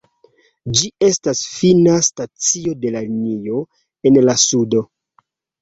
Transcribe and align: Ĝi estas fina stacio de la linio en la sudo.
Ĝi 0.77 0.87
estas 1.07 1.41
fina 1.57 1.93
stacio 2.09 2.75
de 2.87 2.95
la 2.97 3.05
linio 3.13 3.63
en 4.11 4.21
la 4.31 4.39
sudo. 4.49 4.87